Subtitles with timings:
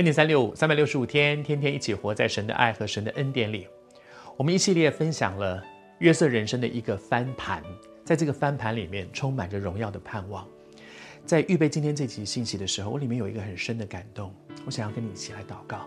[0.00, 3.68] 恩典三六五，三百六十五天，天天一起活在神的爱和神的恩典里。
[4.34, 5.62] 我们一系列分享了
[5.98, 7.62] 约瑟人生的一个翻盘，
[8.02, 10.48] 在这个翻盘里面充满着荣耀的盼望。
[11.26, 14.34] 在预备今天这集信息的时候，我里面有一个很深的感动，
[14.64, 15.86] 我想要跟你一起来祷告。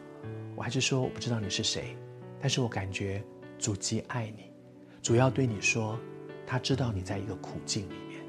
[0.56, 1.98] 我还是说，我不知道你是谁，
[2.40, 3.20] 但是我感觉
[3.58, 4.44] 主极爱你，
[5.02, 5.98] 主要对你说，
[6.46, 8.22] 他知道你在一个苦境里面，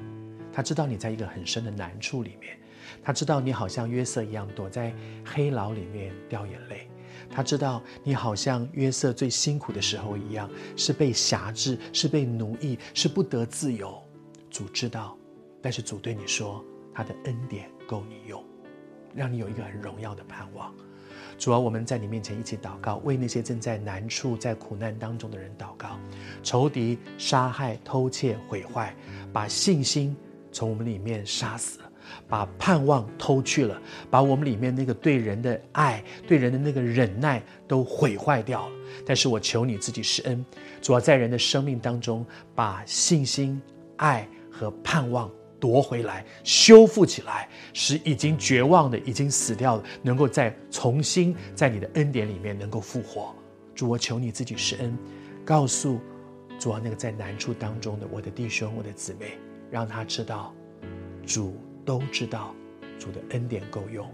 [0.51, 2.57] 他知道你在一个很深的难处里面。
[3.03, 4.93] 他知道你好像约瑟一样躲在
[5.25, 6.89] 黑牢里面掉眼泪，
[7.29, 14.01] 他知道你好像约瑟最辛苦的时候一样，是被挟制，是被奴役，是不得自由。
[14.49, 15.17] 主知道，
[15.61, 16.63] 但是主对你说，
[16.93, 18.43] 他的恩典够你用，
[19.13, 20.73] 让你有一个很荣耀的盼望。
[21.37, 25.99] 主啊，我们在你面前一起祷告，为那些正在难处、在苦难当中的人祷告。
[26.41, 28.95] 仇敌杀害、偷窃、毁坏，
[29.33, 30.15] 把信心
[30.53, 31.79] 从我们里面杀死。
[32.27, 38.75] 把盼望偷去了，把我们里面那个对人的爱、对人的那个忍耐都毁坏掉了。
[39.05, 40.45] 但是我求你自己施恩，
[40.81, 43.61] 主要在人的生命当中，把信心、
[43.97, 53.35] 爱和盼望夺回来，修复起来，使已经绝望的、已经死掉的，能够再重新在你的恩典里面能够复活。
[53.73, 54.97] 主，我求你自己施恩，
[55.43, 55.99] 告诉
[56.57, 59.37] 主啊，那个在难处当中的我的弟兄、我的姊妹，
[59.69, 60.53] 让他知道
[61.25, 61.57] 主。
[61.85, 62.53] 都知道
[62.99, 64.11] 主的恩典够用，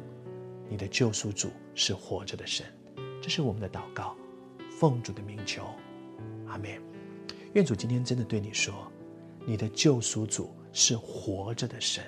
[0.70, 2.66] 你的救赎主是活着的神，
[3.22, 4.16] 这是我们的祷告，
[4.78, 5.64] 奉主的名求，
[6.48, 6.70] 阿门。
[7.54, 8.92] 愿主今天真的对你说，
[9.46, 12.04] 你的救赎主是活着的神，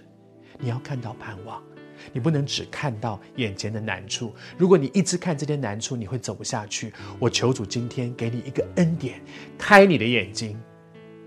[0.60, 1.64] 你要看到盼望，
[2.12, 4.34] 你不能只看到眼前的难处。
[4.58, 6.94] 如果你一直看这些难处，你会走不下去。
[7.20, 9.22] 我求主今天给你一个恩典，
[9.58, 10.62] 开你的眼睛，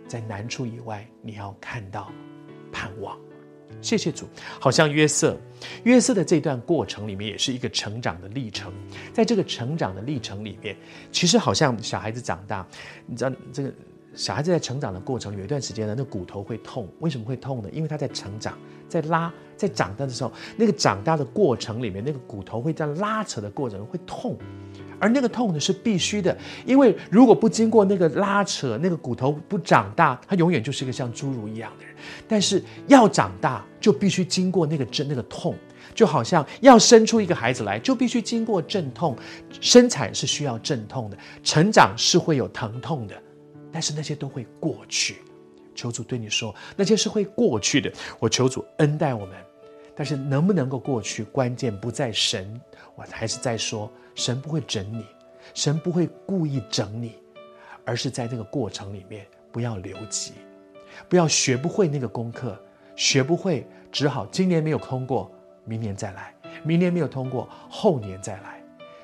[0.06, 2.12] 在难处以外，你要看到
[2.70, 3.18] 盼望。
[3.80, 4.26] 谢谢主，
[4.58, 5.38] 好像约瑟，
[5.84, 8.72] 约瑟的这段过程里面也是一个成长的历程。
[9.12, 10.76] 在这个成长的历程里面，
[11.12, 12.66] 其实好像小孩子长大，
[13.06, 13.72] 你知道，这个
[14.16, 16.88] 小孩子在成长的过程，有一段时间呢，那骨头会痛。
[17.00, 17.68] 为什么会痛呢？
[17.70, 24.34] 因为他在成长，在拉，在长大的时候，那个长大的过程里面，那个骨头会在拉扯的过程会痛。
[24.98, 26.34] 而那个痛呢是必须的，
[26.64, 31.94] 因为如果不经过那个拉扯，那个骨头不长大，他永远就是一个像侏儒一样的人。
[32.26, 35.54] 但是要长大，就必须经过那个阵那个痛，
[35.94, 39.14] 就好像要生出一个孩子来，就必须经过阵痛。
[39.60, 43.14] 生产是需要阵痛的，成长是会有疼痛的，
[43.76, 45.18] 但是那些都会过去。
[45.74, 47.92] 求主对你说，那些是会过去的。
[48.18, 49.36] 我求主恩待我们，
[49.94, 52.58] 但是能不能够过去，关键不在神。
[52.94, 55.04] 我还是在说，神不会整你，
[55.52, 57.16] 神不会故意整你，
[57.84, 60.32] 而是在这个过程里面不要留级，
[61.06, 62.58] 不要学不会那个功课，
[62.96, 65.30] 学不会只好今年没有通过，
[65.66, 66.34] 明年再来，
[66.64, 68.58] 明年没有通过，后年再来。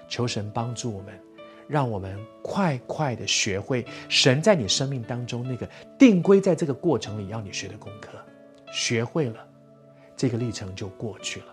[0.09, 1.21] 求神帮助我们，
[1.69, 5.69] 让我们快快的学会神在你生命当中那个
[5.99, 8.19] 定规在这个过程里要你学的功课，
[8.73, 9.47] 学会了，
[10.17, 11.47] 这个历程就过去了。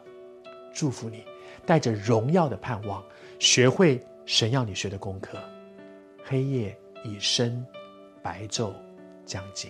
[0.74, 1.24] 祝福你。
[1.66, 3.03] 带着荣耀的盼望，
[3.38, 5.38] 学会神要你学的功课。
[6.24, 7.64] 黑夜已深，
[8.24, 8.72] 白昼
[9.24, 9.70] 将近。